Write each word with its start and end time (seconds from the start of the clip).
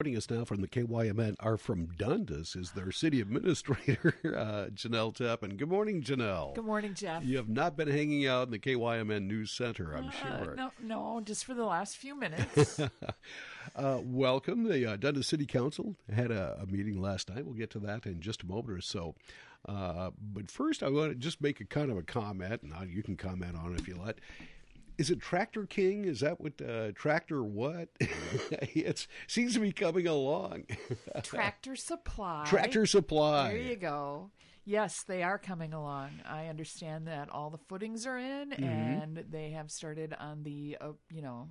Joining 0.00 0.16
us 0.16 0.30
now 0.30 0.44
from 0.44 0.60
the 0.60 0.68
KYMN 0.68 1.34
are 1.40 1.56
from 1.56 1.86
Dundas 1.98 2.54
is 2.54 2.70
their 2.70 2.92
city 2.92 3.20
administrator, 3.22 4.14
uh, 4.26 4.70
Jenelle 4.72 5.12
Teppen. 5.12 5.56
Good 5.56 5.68
morning, 5.68 6.04
Jenelle. 6.04 6.54
Good 6.54 6.64
morning, 6.66 6.94
Jeff. 6.94 7.24
You 7.24 7.36
have 7.36 7.48
not 7.48 7.76
been 7.76 7.88
hanging 7.88 8.24
out 8.24 8.46
in 8.46 8.52
the 8.52 8.60
KYMN 8.60 9.26
News 9.26 9.50
Center, 9.50 9.96
I'm 9.96 10.06
Uh, 10.06 10.10
sure. 10.44 10.54
no, 10.54 10.70
no, 10.80 11.20
just 11.24 11.44
for 11.44 11.52
the 11.54 11.64
last 11.64 11.96
few 11.96 12.14
minutes. 12.14 12.80
Uh, 13.76 13.98
welcome. 14.02 14.64
The 14.64 14.92
uh, 14.92 14.96
Dundas 14.96 15.26
City 15.26 15.44
Council 15.44 15.94
had 16.12 16.30
a, 16.30 16.58
a 16.62 16.66
meeting 16.66 17.00
last 17.02 17.28
night. 17.28 17.44
We'll 17.44 17.54
get 17.54 17.68
to 17.70 17.78
that 17.80 18.06
in 18.06 18.20
just 18.20 18.42
a 18.42 18.46
moment 18.46 18.70
or 18.78 18.80
so. 18.80 19.14
Uh, 19.68 20.10
but 20.32 20.50
first, 20.50 20.82
I 20.82 20.88
want 20.88 21.10
to 21.10 21.14
just 21.14 21.42
make 21.42 21.60
a 21.60 21.64
kind 21.66 21.90
of 21.90 21.98
a 21.98 22.02
comment, 22.02 22.62
and 22.62 22.90
you 22.90 23.02
can 23.02 23.14
comment 23.16 23.56
on 23.56 23.74
it 23.74 23.80
if 23.80 23.86
you 23.86 23.94
like. 23.94 24.20
Is 24.98 25.10
it 25.10 25.20
Tractor 25.20 25.64
King? 25.64 26.04
Is 26.04 26.20
that 26.20 26.40
what 26.40 26.60
uh, 26.60 26.90
Tractor 26.92 27.44
what? 27.44 27.88
it 28.00 29.06
seems 29.28 29.54
to 29.54 29.60
be 29.60 29.70
coming 29.72 30.08
along. 30.08 30.64
Tractor 31.22 31.76
Supply. 31.76 32.44
Tractor 32.46 32.84
Supply. 32.84 33.48
There 33.48 33.58
you 33.58 33.76
go. 33.76 34.30
Yes, 34.64 35.04
they 35.04 35.22
are 35.22 35.38
coming 35.38 35.72
along. 35.72 36.10
I 36.28 36.48
understand 36.48 37.06
that 37.06 37.30
all 37.30 37.48
the 37.48 37.58
footings 37.58 38.06
are 38.06 38.18
in, 38.18 38.52
and 38.52 39.24
they 39.30 39.52
have 39.52 39.70
started 39.70 40.14
on 40.18 40.42
the, 40.42 40.76
uh, 40.78 40.88
you 41.10 41.22
know, 41.22 41.48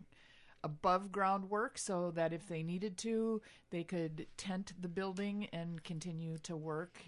above 0.64 1.12
ground 1.12 1.50
work, 1.50 1.78
so 1.78 2.12
that 2.12 2.34
if 2.34 2.48
they 2.48 2.64
needed 2.64 2.98
to, 3.00 3.42
they 3.70 3.84
could 3.84 4.28
tent 4.38 4.74
the 4.80 4.88
building 4.88 5.48
and 5.54 5.84
continue 5.84 6.38
to 6.40 6.56
work 6.56 7.00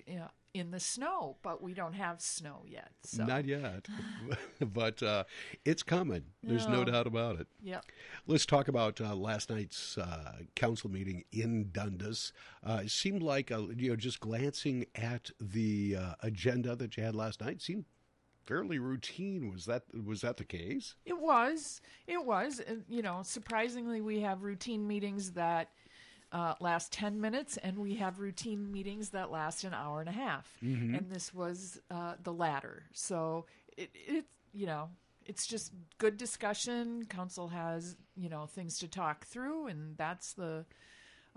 in 0.54 0.72
the 0.72 0.80
snow. 0.80 1.38
But 1.44 1.62
we 1.62 1.74
don't 1.74 1.94
have 1.94 2.22
snow 2.22 2.64
yet. 2.66 2.92
So. 3.04 3.24
Not 3.26 3.46
yet, 3.46 3.88
but 4.74 5.02
uh, 5.04 5.24
it's 5.66 5.84
coming. 5.84 6.24
There's 6.44 6.68
no 6.68 6.84
No. 6.84 6.92
doubt 6.92 7.08
about 7.08 7.40
it. 7.40 7.48
Yep. 7.62 7.86
Let's 8.28 8.46
talk 8.46 8.68
about 8.68 9.00
uh, 9.02 9.16
last 9.16 9.50
night's 9.50 9.98
uh, 9.98 10.38
council 10.56 10.90
meeting 10.90 11.24
in 11.32 11.70
Dundas. 11.72 12.34
Uh, 12.64 12.82
it 12.86 12.92
seemed 12.92 13.22
like, 13.24 13.52
uh, 13.52 13.68
you 13.76 13.90
know, 13.90 13.96
just 13.96 14.20
glancing 14.20 14.86
at 14.96 15.30
the 15.40 15.98
uh, 16.00 16.14
agenda 16.22 16.76
that 16.76 16.98
you 16.98 17.04
had 17.04 17.16
last 17.16 17.42
night, 17.42 17.62
seemed 17.62 17.86
fairly 18.50 18.80
routine. 18.80 19.52
Was 19.52 19.66
that 19.66 19.84
was 20.06 20.22
that 20.22 20.38
the 20.38 20.44
case? 20.44 20.96
It 21.06 21.20
was. 21.20 21.82
It 22.08 22.26
was. 22.26 22.62
You 22.90 23.04
know, 23.04 23.22
surprisingly, 23.24 24.02
we 24.02 24.22
have 24.22 24.44
routine 24.44 24.88
meetings 24.88 25.32
that 25.34 25.70
uh, 26.32 26.56
last 26.60 26.92
10 26.92 27.22
minutes, 27.22 27.58
and 27.58 27.78
we 27.78 27.96
have 27.96 28.20
routine 28.20 28.72
meetings 28.72 29.10
that 29.10 29.32
last 29.32 29.64
an 29.64 29.74
hour 29.74 30.00
and 30.00 30.10
a 30.10 30.14
half. 30.14 30.52
And 30.96 31.10
this 31.10 31.34
was 31.34 31.80
uh, 31.92 32.16
the 32.24 32.34
latter. 32.34 32.84
So 32.94 33.46
it, 33.78 33.90
it, 33.94 34.26
you 34.54 34.66
know, 34.66 34.90
it's 35.26 35.46
just 35.48 35.72
good 36.00 36.18
discussion. 36.18 37.06
Council 37.06 37.50
has, 37.50 37.96
you 38.16 38.30
know, 38.30 38.48
things 38.48 38.80
to 38.80 38.88
talk 38.88 39.26
through, 39.26 39.68
and 39.68 39.96
that's 39.98 40.34
the 40.34 40.66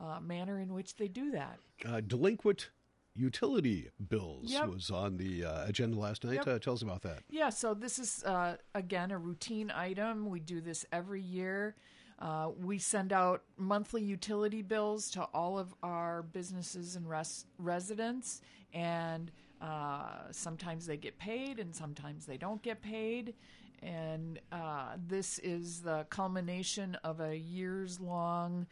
uh, 0.03 0.21
manner 0.21 0.59
in 0.59 0.73
which 0.73 0.97
they 0.97 1.09
do 1.09 1.31
that. 1.33 1.59
Uh, 1.87 2.01
delinquent 2.01 2.71
utility 3.15 3.91
bills 4.09 4.51
Yep. 4.51 4.69
was 4.69 4.91
on 4.91 5.17
the 5.17 5.45
uh, 5.45 5.67
agenda 5.67 5.99
last 5.99 6.25
night. 6.25 6.35
Yep. 6.35 6.47
Uh, 6.49 6.59
tell 6.59 6.75
us 6.75 6.83
about 6.83 7.03
that. 7.03 7.21
Yeah, 7.31 7.51
so 7.51 7.75
this 7.75 7.99
is 7.99 8.23
uh, 8.25 8.57
again 8.75 9.11
a 9.11 9.19
routine 9.19 9.71
item. 9.71 10.29
We 10.31 10.41
do 10.41 10.61
this 10.61 10.85
every 10.93 11.21
year. 11.23 11.75
Uh, 12.19 12.51
we 12.57 12.79
send 12.79 13.13
out 13.13 13.43
monthly 13.57 14.03
utility 14.03 14.63
bills 14.63 15.11
to 15.11 15.23
all 15.35 15.59
of 15.59 15.75
our 15.83 16.23
businesses 16.23 16.95
and 16.95 17.09
res- 17.09 17.47
residents, 17.59 18.41
and 18.73 19.33
uh, 19.61 20.31
sometimes 20.31 20.87
they 20.87 20.97
get 20.97 21.19
paid, 21.19 21.59
and 21.59 21.75
sometimes 21.75 22.25
they 22.27 22.37
don't 22.37 22.63
get 22.63 22.81
paid. 22.81 23.35
And 23.83 24.39
uh, 24.53 24.93
this 25.09 25.41
is 25.41 25.81
the 25.81 26.07
culmination 26.11 26.97
of 27.03 27.21
a 27.21 27.37
years 27.37 27.99
long 27.99 28.69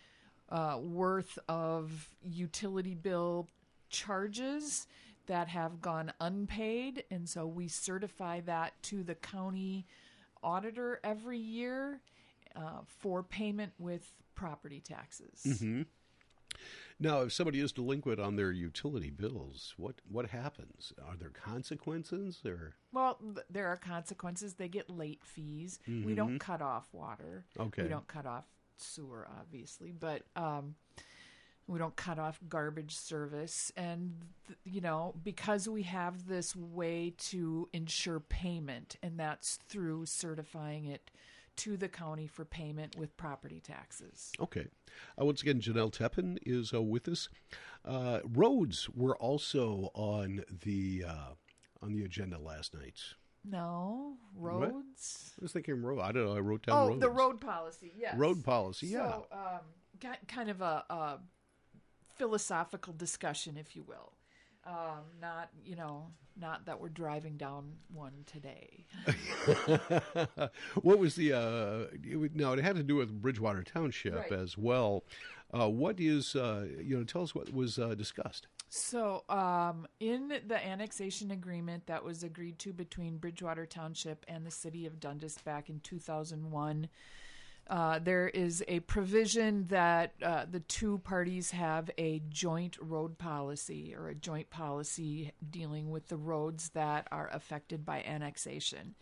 uh, 0.49 0.79
worth 0.81 1.37
of 1.49 2.09
utility 2.23 2.95
bill 2.95 3.49
charges 3.91 4.87
that 5.27 5.49
have 5.49 5.81
gone 5.81 6.13
unpaid. 6.21 7.05
And 7.11 7.29
so 7.29 7.47
we 7.47 7.69
certify 7.69 8.41
that 8.43 8.81
to 8.85 9.03
the 9.03 9.15
county 9.15 9.87
auditor 10.43 11.01
every 11.05 11.39
year 11.39 12.01
uh, 12.57 12.81
for 12.99 13.23
payment 13.23 13.73
with 13.79 14.11
property 14.35 14.81
taxes. 14.81 15.63
Now, 17.03 17.23
if 17.23 17.33
somebody 17.33 17.61
is 17.61 17.73
delinquent 17.73 18.21
on 18.21 18.37
their 18.37 18.51
utility 18.51 19.11
bills, 19.11 19.73
what 19.79 19.95
what 20.11 20.27
happens? 20.27 20.93
Are 21.07 21.17
there 21.17 21.31
consequences 21.31 22.41
or? 22.45 22.75
Well, 22.93 23.19
th- 23.35 23.47
there 23.49 23.69
are 23.69 23.77
consequences. 23.77 24.55
They 24.55 24.69
get 24.69 24.91
late 24.91 25.21
fees. 25.25 25.79
We 25.87 26.15
don't 26.15 26.39
cut 26.39 26.61
off 26.61 26.89
water. 26.93 27.47
Okay. 27.59 27.85
We 27.85 27.89
don't 27.89 28.07
cut 28.07 28.27
off 28.27 28.45
sewer, 28.77 29.27
obviously, 29.39 29.93
but 29.93 30.23
um, 30.37 30.75
we 31.71 31.79
don't 31.79 31.95
cut 31.95 32.19
off 32.19 32.41
garbage 32.49 32.97
service. 32.97 33.71
And, 33.77 34.17
you 34.65 34.81
know, 34.81 35.15
because 35.23 35.69
we 35.69 35.83
have 35.85 36.27
this 36.27 36.57
way 36.57 37.15
to 37.31 37.69
ensure 37.73 38.19
payment, 38.19 38.97
and 39.05 39.19
that's 39.19 39.59
through 39.69 40.07
certifying 40.07 40.87
it 40.87 41.13
to 41.59 41.77
the 41.77 41.89
county 41.89 42.27
for 42.27 42.45
payment 42.45 42.97
with 42.99 43.17
property 43.17 43.61
taxes. 43.61 44.33
Okay. 44.41 44.67
Uh, 45.21 45.25
once 45.25 45.43
again, 45.43 45.61
Jenelle 45.61 45.93
Teppen 45.93 46.39
is 46.45 46.75
uh, 46.75 46.83
with 46.83 47.07
us. 47.07 47.29
Uh, 47.85 48.19
roads 48.25 48.89
were 48.91 49.17
also 49.19 49.91
on 49.95 50.43
the 50.65 51.05
uh, 51.07 51.35
on 51.83 51.93
the 51.93 52.03
agenda 52.05 52.39
last 52.39 52.75
night. 52.75 52.99
No, 53.45 54.17
roads. 54.37 55.33
I 55.41 55.43
was 55.45 55.53
thinking 55.53 55.81
road. 55.83 56.01
I 56.01 56.13
don't 56.13 56.25
know. 56.27 56.37
I 56.37 56.41
wrote 56.41 56.67
down 56.67 56.77
Oh, 56.77 56.89
roads. 56.89 57.01
the 57.01 57.11
road 57.11 57.41
policy, 57.41 57.93
yes. 57.97 58.17
Road 58.19 58.43
policy, 58.45 58.89
yeah. 58.89 59.11
So, 59.11 59.27
um, 59.33 60.11
kind 60.29 60.51
of 60.51 60.61
a, 60.61 60.85
a 60.91 61.19
philosophical 62.21 62.93
discussion, 62.93 63.57
if 63.57 63.75
you 63.75 63.83
will. 63.83 64.13
Um, 64.67 65.05
not, 65.23 65.49
you 65.65 65.75
know, 65.75 66.09
not 66.39 66.67
that 66.67 66.79
we're 66.79 66.91
driving 66.91 67.39
down 67.39 67.73
one 67.91 68.13
today. 68.27 68.85
what 70.83 70.99
was 70.99 71.15
the? 71.15 71.33
Uh, 71.33 71.97
it, 72.05 72.37
no, 72.37 72.53
it 72.53 72.63
had 72.63 72.77
to 72.77 72.83
do 72.83 72.97
with 72.97 73.23
Bridgewater 73.23 73.63
Township 73.63 74.15
Right. 74.15 74.33
as 74.33 74.59
well. 74.59 75.05
Uh, 75.59 75.71
what 75.71 75.99
is? 75.99 76.37
Uh, 76.37 76.67
you 76.79 76.99
know, 76.99 77.05
tell 77.05 77.23
us 77.23 77.35
what 77.35 77.53
was 77.55 77.79
uh, 77.79 77.95
discussed. 77.95 78.49
So, 78.69 79.25
um, 79.31 79.87
in 79.99 80.29
the 80.47 80.65
annexation 80.65 81.31
agreement 81.31 81.87
that 81.87 82.05
was 82.05 82.23
agreed 82.23 82.59
to 82.61 82.75
between 82.75 83.17
Bridgewater 83.17 83.65
Township 83.65 84.27
and 84.29 84.47
the 84.47 84.51
city 84.51 84.85
of 84.87 85.01
Dundas 85.01 85.39
back 85.39 85.71
in 85.71 85.81
2001, 85.81 86.87
uh, 87.71 88.01
there 88.01 88.29
is 88.29 88.65
a 88.67 88.81
provision 88.81 89.65
that 89.69 90.13
uh, 90.23 90.45
the 90.51 90.59
two 90.59 90.99
parties 90.99 91.53
have 91.53 91.89
a 91.99 92.21
joint 92.29 92.77
road 92.81 93.17
policy 93.17 93.95
or 93.97 94.09
a 94.09 94.15
joint 94.15 94.51
policy 94.51 95.31
dealing 95.51 95.89
with 95.89 96.09
the 96.09 96.17
roads 96.17 96.71
that 96.71 97.07
are 97.13 97.31
affected 97.33 97.87
by 97.87 98.03
annexation 98.03 98.97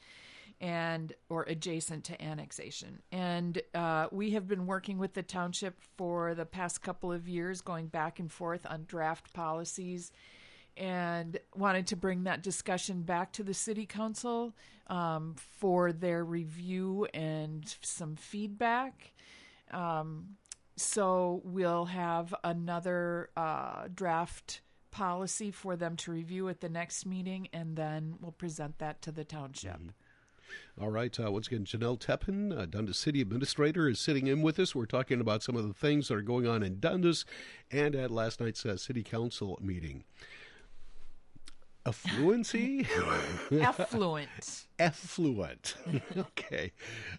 and 0.61 1.15
or 1.31 1.45
adjacent 1.45 2.05
to 2.05 2.23
annexation. 2.23 3.01
And 3.11 3.63
uh, 3.75 4.09
we 4.11 4.33
have 4.33 4.47
been 4.47 4.67
working 4.67 4.99
with 4.99 5.15
the 5.15 5.23
township 5.23 5.81
for 5.97 6.35
the 6.35 6.45
past 6.45 6.83
couple 6.83 7.11
of 7.11 7.27
years, 7.27 7.63
going 7.63 7.87
back 7.87 8.19
and 8.19 8.31
forth 8.31 8.67
on 8.69 8.85
draft 8.87 9.33
policies, 9.33 10.13
and 10.77 11.39
wanted 11.55 11.87
to 11.89 11.97
bring 11.97 12.25
that 12.25 12.43
discussion 12.43 13.03
back 13.03 13.33
to 13.33 13.43
the 13.43 13.55
city 13.55 13.87
council 13.87 14.55
um, 14.89 15.35
for 15.37 15.93
their 15.93 16.25
review 16.25 17.07
and 17.15 17.77
some 17.83 18.17
feedback. 18.17 19.13
Um, 19.71 20.37
so 20.77 21.43
we'll 21.45 21.87
have 21.87 22.35
another 22.45 23.31
uh, 23.37 23.89
draft 23.93 24.61
policy 24.91 25.51
for 25.51 25.77
them 25.77 25.97
to 25.97 26.13
review 26.13 26.49
at 26.49 26.61
the 26.61 26.69
next 26.69 27.05
meeting, 27.05 27.49
and 27.53 27.77
then 27.77 28.15
we'll 28.21 28.33
present 28.33 28.79
that 28.79 29.03
to 29.03 29.13
the 29.13 29.25
township. 29.25 29.81
All 30.81 30.91
right. 30.91 31.19
Uh, 31.19 31.31
once 31.31 31.49
again, 31.49 31.65
Jenelle 31.65 31.99
Teppen, 31.99 32.57
uh, 32.57 32.67
Dundas 32.67 32.99
City 32.99 33.21
Administrator, 33.21 33.89
is 33.89 34.01
sitting 34.01 34.29
in 34.29 34.41
with 34.43 34.59
us. 34.59 34.75
We're 34.75 34.87
talking 34.87 35.21
about 35.21 35.43
some 35.43 35.57
of 35.57 35.67
the 35.67 35.75
things 35.75 36.09
that 36.09 36.15
are 36.15 36.23
going 36.23 36.47
on 36.47 36.63
in 36.63 36.81
Dundas 36.81 37.25
and 37.71 37.95
at 37.95 38.11
last 38.11 38.41
night's 38.41 38.65
uh, 38.65 38.77
City 38.77 39.03
Council 39.03 39.59
meeting. 39.61 40.05
Affluency? 41.93 42.87
Affluent. 43.61 44.67
Effluent. 44.79 45.75
okay. 46.17 46.73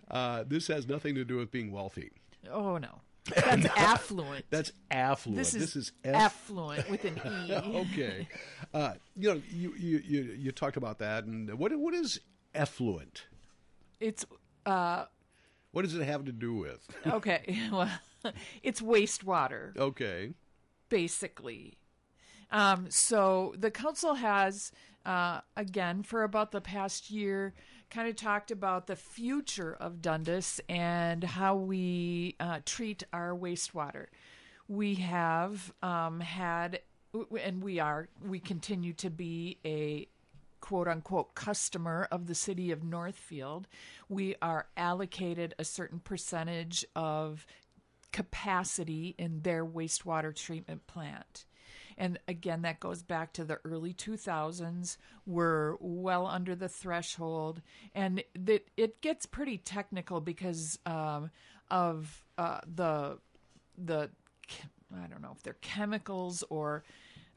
Uh, 0.09 0.43
this 0.47 0.67
has 0.67 0.87
nothing 0.87 1.15
to 1.15 1.25
do 1.25 1.37
with 1.37 1.51
being 1.51 1.71
wealthy. 1.71 2.11
Oh 2.51 2.77
no, 2.77 3.01
that's 3.35 3.65
affluent. 3.77 4.45
That's 4.49 4.71
affluent. 4.91 5.37
this 5.51 5.75
is, 5.75 5.91
F- 6.03 6.15
affluent 6.15 6.89
with 6.89 7.03
an 7.05 7.19
e. 7.47 7.53
okay. 7.53 8.27
Uh, 8.73 8.93
you 9.15 9.33
know, 9.33 9.41
you, 9.51 9.73
you, 9.77 10.01
you, 10.05 10.21
you 10.37 10.51
talked 10.51 10.77
about 10.77 10.99
that. 10.99 11.25
And 11.25 11.53
what, 11.59 11.75
what 11.77 11.93
is 11.93 12.19
effluent? 12.55 13.25
It's 13.99 14.25
uh 14.65 15.05
What 15.71 15.81
does 15.83 15.95
it 15.95 16.03
have 16.05 16.25
to 16.25 16.31
do 16.31 16.53
with? 16.55 16.87
okay. 17.07 17.59
Well, 17.71 17.89
it's 18.63 18.81
wastewater. 18.81 19.75
Okay. 19.77 20.33
basically. 20.89 21.77
Um, 22.51 22.87
so 22.89 23.53
the 23.57 23.71
council 23.71 24.15
has, 24.15 24.71
uh, 25.05 25.41
again, 25.55 26.03
for 26.03 26.23
about 26.23 26.51
the 26.51 26.61
past 26.61 27.11
year, 27.11 27.53
kind 27.89 28.07
of 28.09 28.15
talked 28.15 28.51
about 28.51 28.87
the 28.87 28.95
future 28.95 29.75
of 29.79 30.01
Dundas 30.01 30.59
and 30.69 31.23
how 31.23 31.55
we 31.55 32.35
uh, 32.39 32.59
treat 32.65 33.03
our 33.13 33.35
wastewater. 33.35 34.07
we 34.67 34.95
have 34.95 35.73
um, 35.81 36.19
had, 36.19 36.79
and 37.43 37.61
we 37.63 37.79
are, 37.79 38.07
we 38.25 38.39
continue 38.39 38.93
to 38.93 39.09
be 39.09 39.57
a 39.65 40.07
quote 40.61 40.87
unquote 40.87 41.33
customer 41.35 42.07
of 42.11 42.27
the 42.27 42.35
city 42.35 42.71
of 42.71 42.83
Northfield. 42.83 43.67
We 44.07 44.35
are 44.41 44.67
allocated 44.77 45.55
a 45.57 45.63
certain 45.63 45.99
percentage 45.99 46.85
of 46.95 47.47
capacity 48.11 49.15
in 49.17 49.41
their 49.41 49.65
wastewater 49.65 50.35
treatment 50.35 50.85
plant. 50.85 51.45
And 51.99 52.17
again, 52.29 52.61
that 52.61 52.79
goes 52.79 53.03
back 53.03 53.33
to 53.33 53.43
the 53.43 53.59
early 53.65 53.93
2000s. 53.93 54.95
We're 55.27 55.75
well 55.81 56.25
under 56.25 56.55
the 56.55 56.69
threshold. 56.69 57.61
And 57.93 58.23
that 58.33 58.65
it 58.77 59.01
gets 59.01 59.25
pretty 59.25 59.57
technical 59.57 60.21
because 60.21 60.79
um, 60.85 61.29
of 61.69 62.23
uh, 62.37 62.61
the, 62.73 63.19
the, 63.77 64.09
I 64.95 65.07
don't 65.07 65.21
know 65.21 65.33
if 65.35 65.43
they're 65.43 65.57
chemicals 65.61 66.43
or 66.49 66.83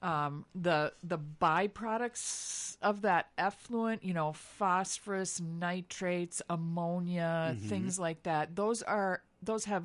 um, 0.00 0.44
the 0.54 0.92
the 1.04 1.18
byproducts 1.18 2.76
of 2.82 3.02
that 3.02 3.28
effluent, 3.38 4.04
you 4.04 4.12
know, 4.12 4.32
phosphorus, 4.32 5.40
nitrates, 5.40 6.42
ammonia, 6.50 7.54
mm-hmm. 7.54 7.68
things 7.68 8.00
like 8.00 8.24
that. 8.24 8.56
Those 8.56 8.82
are 8.82 9.22
those 9.42 9.66
have 9.66 9.84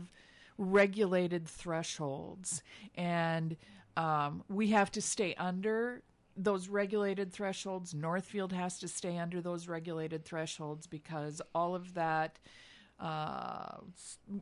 regulated 0.57 1.47
thresholds, 1.47 2.63
and 2.95 3.56
um, 3.98 4.44
we 4.48 4.68
have 4.68 4.92
to 4.92 5.02
stay 5.02 5.34
under 5.36 6.04
those 6.38 6.70
regulated 6.70 7.34
thresholds. 7.34 7.94
Northfield 7.94 8.54
has 8.54 8.80
to 8.80 8.88
stay 8.88 9.18
under 9.18 9.42
those 9.42 9.68
regulated 9.68 10.24
thresholds 10.24 10.86
because 10.86 11.42
all 11.56 11.74
of 11.74 11.96
that 11.96 12.38
uh, 13.00 13.78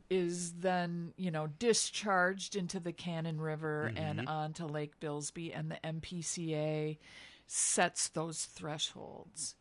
is 0.08 0.52
then 0.52 1.12
you 1.16 1.30
know 1.30 1.46
discharged 1.58 2.54
into 2.54 2.78
the 2.78 2.92
Cannon 2.92 3.40
River 3.40 3.90
mm-hmm. 3.92 4.04
and 4.04 4.28
onto 4.28 4.66
Lake 4.66 5.00
Byllesby, 5.00 5.58
and 5.58 5.70
the 5.70 5.78
MPCA 5.82 6.98
sets 7.46 8.08
those 8.08 8.44
thresholds. 8.44 9.56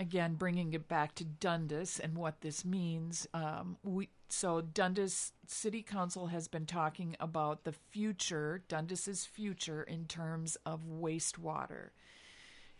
Again, 0.00 0.34
bringing 0.34 0.72
it 0.72 0.88
back 0.88 1.14
to 1.16 1.24
Dundas 1.24 2.00
and 2.00 2.16
what 2.16 2.40
this 2.40 2.64
means, 2.64 3.28
um, 3.34 3.76
we 3.84 4.08
so 4.30 4.62
Dundas 4.62 5.32
City 5.46 5.82
Council 5.82 6.28
has 6.28 6.48
been 6.48 6.64
talking 6.64 7.16
about 7.20 7.64
the 7.64 7.72
future, 7.72 8.62
Dundas's 8.66 9.26
future 9.26 9.82
in 9.82 10.06
terms 10.06 10.56
of 10.64 10.80
wastewater. 10.88 11.90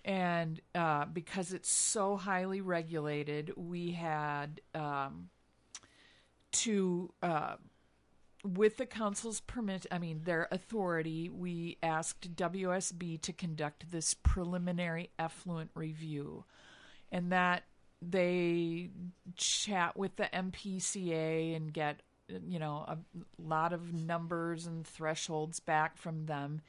And 0.05 0.61
uh, 0.75 1.05
because 1.07 1.53
it's 1.53 1.71
so 1.71 2.17
highly 2.17 2.61
regulated, 2.61 3.53
we 3.55 3.91
had 3.91 4.63
um, 4.75 5.29
to, 6.53 7.13
uh, 7.23 7.57
with 8.45 8.79
the 8.79 8.87
council's 8.87 9.41
permit, 9.41 9.85
I 9.91 9.99
mean, 9.99 10.23
their 10.25 10.49
authority, 10.51 11.29
we 11.29 11.77
asked 11.83 12.35
WSB 12.35 13.21
to 13.21 13.33
conduct 13.35 13.91
this 13.91 14.15
preliminary 14.15 15.11
effluent 15.19 15.71
review. 15.75 16.45
And 17.12 17.33
that 17.33 17.65
they 18.03 18.91
chat 19.37 19.97
with 19.97 20.17
the 20.17 20.29
MPCA 20.33 21.57
and 21.57 21.73
get 21.73 22.03
you 22.47 22.59
know 22.59 22.85
a 22.87 22.99
lot 23.43 23.73
of 23.73 23.93
numbers 23.93 24.67
and 24.67 24.87
thresholds 24.87 25.61
back 25.61 25.97
from 25.97 26.27
them, 26.27 26.62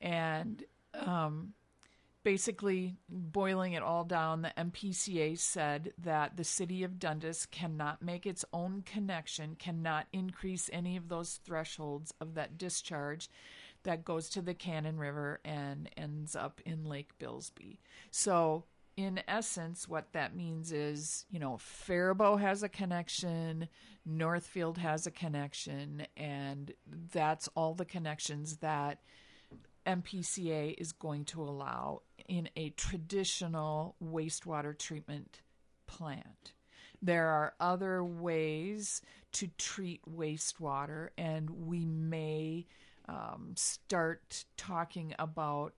and 0.00 0.64
um, 0.94 1.54
basically 2.26 2.96
boiling 3.08 3.74
it 3.74 3.82
all 3.84 4.02
down, 4.02 4.42
the 4.42 4.52
MPCA 4.58 5.38
said 5.38 5.92
that 5.96 6.36
the 6.36 6.42
city 6.42 6.82
of 6.82 6.98
Dundas 6.98 7.46
cannot 7.46 8.02
make 8.02 8.26
its 8.26 8.44
own 8.52 8.82
connection, 8.84 9.54
cannot 9.54 10.08
increase 10.12 10.68
any 10.72 10.96
of 10.96 11.08
those 11.08 11.38
thresholds 11.44 12.12
of 12.20 12.34
that 12.34 12.58
discharge 12.58 13.30
that 13.84 14.04
goes 14.04 14.28
to 14.30 14.42
the 14.42 14.54
Cannon 14.54 14.98
River 14.98 15.40
and 15.44 15.88
ends 15.96 16.34
up 16.34 16.60
in 16.66 16.84
Lake 16.84 17.16
Byllesby. 17.20 17.78
So 18.10 18.64
in 18.96 19.20
essence, 19.28 19.86
what 19.88 20.12
that 20.12 20.34
means 20.34 20.72
is, 20.72 21.26
you 21.30 21.38
know, 21.38 21.58
Faribault 21.58 22.38
has 22.38 22.62
a 22.62 22.68
connection, 22.68 23.68
Northfield 24.06 24.78
has 24.78 25.06
a 25.06 25.10
connection, 25.10 26.06
and 26.16 26.72
that's 27.12 27.48
all 27.54 27.74
the 27.74 27.84
connections 27.84 28.56
that 28.58 29.00
MPCA 29.86 30.74
is 30.78 30.92
going 30.92 31.26
to 31.26 31.42
allow 31.42 32.02
in 32.26 32.48
a 32.56 32.70
traditional 32.70 33.96
wastewater 34.02 34.76
treatment 34.76 35.42
plant. 35.86 36.54
There 37.02 37.28
are 37.28 37.54
other 37.60 38.02
ways 38.02 39.02
to 39.32 39.48
treat 39.58 40.00
wastewater, 40.10 41.10
and 41.18 41.50
we 41.50 41.84
may 41.84 42.66
um, 43.08 43.52
start 43.56 44.46
talking 44.56 45.14
about 45.18 45.74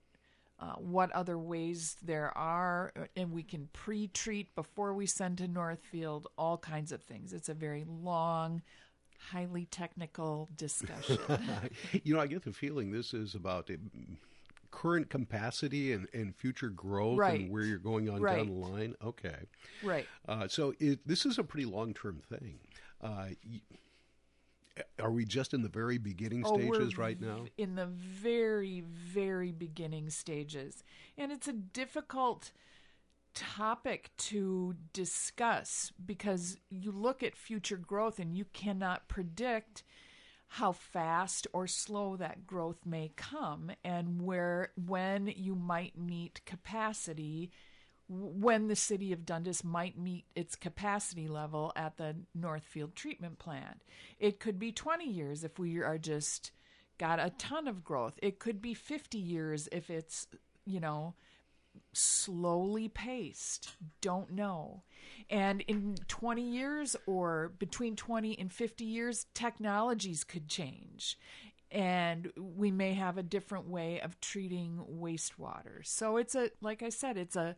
uh, 0.59 0.73
what 0.73 1.11
other 1.13 1.37
ways 1.37 1.95
there 2.03 2.37
are, 2.37 2.91
uh, 2.97 3.05
and 3.15 3.31
we 3.31 3.43
can 3.43 3.69
pre 3.71 4.07
treat 4.07 4.53
before 4.55 4.93
we 4.93 5.05
send 5.05 5.37
to 5.37 5.47
Northfield, 5.47 6.27
all 6.37 6.57
kinds 6.57 6.91
of 6.91 7.01
things. 7.01 7.31
It's 7.31 7.49
a 7.49 7.53
very 7.53 7.85
long, 7.87 8.61
highly 9.31 9.65
technical 9.65 10.49
discussion. 10.57 11.17
you 12.03 12.13
know, 12.13 12.19
I 12.19 12.27
get 12.27 12.43
the 12.43 12.51
feeling 12.51 12.91
this 12.91 13.13
is 13.13 13.35
about 13.35 13.69
current 14.71 15.09
capacity 15.09 15.93
and, 15.93 16.07
and 16.13 16.35
future 16.35 16.69
growth 16.69 17.17
right. 17.17 17.39
and 17.39 17.51
where 17.51 17.63
you're 17.63 17.77
going 17.77 18.09
on 18.09 18.21
right. 18.21 18.37
down 18.37 18.47
the 18.47 18.53
line. 18.53 18.95
Okay. 19.03 19.47
Right. 19.83 20.07
Uh, 20.27 20.47
so 20.47 20.73
it, 20.79 20.99
this 21.07 21.25
is 21.25 21.37
a 21.37 21.43
pretty 21.43 21.65
long 21.65 21.93
term 21.93 22.21
thing. 22.29 22.59
Uh, 23.01 23.27
are 25.01 25.11
we 25.11 25.25
just 25.25 25.53
in 25.53 25.61
the 25.61 25.69
very 25.69 25.97
beginning 25.97 26.43
oh, 26.45 26.55
stages 26.55 26.97
right 26.97 27.19
now? 27.19 27.45
In 27.57 27.75
the 27.75 27.85
very, 27.85 28.81
very 28.81 29.51
beginning 29.51 30.09
stages. 30.09 30.83
And 31.17 31.31
it's 31.31 31.47
a 31.47 31.53
difficult 31.53 32.51
topic 33.33 34.11
to 34.17 34.75
discuss 34.93 35.91
because 36.05 36.57
you 36.69 36.91
look 36.91 37.23
at 37.23 37.35
future 37.35 37.77
growth 37.77 38.19
and 38.19 38.35
you 38.35 38.45
cannot 38.53 39.07
predict 39.07 39.83
how 40.53 40.71
fast 40.71 41.45
or 41.53 41.67
slow 41.67 42.15
that 42.17 42.47
growth 42.47 42.85
may 42.85 43.11
come 43.15 43.71
and 43.83 44.21
where 44.21 44.71
when 44.87 45.27
you 45.27 45.53
might 45.53 45.97
meet 45.97 46.41
capacity 46.45 47.51
when 48.09 48.67
the 48.67 48.75
city 48.75 49.13
of 49.13 49.25
Dundas 49.25 49.63
might 49.63 49.97
meet 49.97 50.25
its 50.35 50.55
capacity 50.55 51.27
level 51.27 51.71
at 51.75 51.97
the 51.97 52.15
Northfield 52.33 52.95
treatment 52.95 53.37
plant. 53.37 53.83
It 54.19 54.39
could 54.39 54.57
be 54.57 54.71
20 54.71 55.05
years 55.05 55.43
if 55.43 55.59
we 55.59 55.77
are 55.77 55.99
just 55.99 56.51
got 56.97 57.19
a 57.19 57.31
ton 57.37 57.67
of 57.67 57.83
growth. 57.83 58.19
It 58.21 58.39
could 58.39 58.61
be 58.61 58.73
50 58.73 59.19
years 59.19 59.69
if 59.71 59.91
it's, 59.91 60.27
you 60.65 60.79
know, 60.79 61.13
slowly 61.93 62.89
paced. 62.89 63.75
Don't 64.01 64.31
know. 64.31 64.81
And 65.29 65.61
in 65.61 65.95
20 66.07 66.41
years 66.41 66.95
or 67.05 67.53
between 67.59 67.95
20 67.95 68.39
and 68.39 68.51
50 68.51 68.83
years, 68.85 69.27
technologies 69.35 70.23
could 70.23 70.47
change. 70.47 71.17
And 71.71 72.31
we 72.35 72.71
may 72.71 72.95
have 72.95 73.19
a 73.19 73.23
different 73.23 73.67
way 73.67 74.01
of 74.01 74.19
treating 74.19 74.79
wastewater. 74.91 75.85
So 75.85 76.17
it's 76.17 76.33
a, 76.33 76.49
like 76.61 76.81
I 76.81 76.89
said, 76.89 77.15
it's 77.15 77.35
a, 77.35 77.55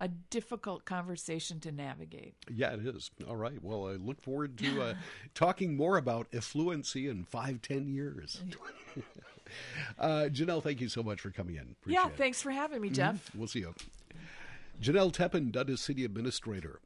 a 0.00 0.08
difficult 0.08 0.84
conversation 0.84 1.60
to 1.60 1.72
navigate. 1.72 2.34
Yeah, 2.52 2.74
it 2.74 2.86
is. 2.86 3.10
All 3.28 3.36
right. 3.36 3.62
Well, 3.62 3.88
I 3.88 3.92
look 3.92 4.20
forward 4.20 4.58
to 4.58 4.82
uh, 4.82 4.94
talking 5.34 5.76
more 5.76 5.96
about 5.96 6.26
effluency 6.32 7.08
in 7.08 7.24
five, 7.24 7.62
ten 7.62 7.88
years. 7.88 8.42
uh, 9.98 10.28
Jenelle, 10.32 10.62
thank 10.62 10.80
you 10.80 10.88
so 10.88 11.02
much 11.02 11.20
for 11.20 11.30
coming 11.30 11.56
in. 11.56 11.74
Appreciate 11.80 12.02
yeah, 12.02 12.08
thanks 12.16 12.42
for 12.42 12.50
having 12.50 12.80
me, 12.80 12.90
Jeff. 12.90 13.14
Mm-hmm. 13.14 13.38
We'll 13.38 13.48
see 13.48 13.60
you. 13.60 13.74
Jenelle 14.82 15.12
Teppen, 15.12 15.52
Dundas 15.52 15.80
City 15.80 16.04
Administrator. 16.04 16.80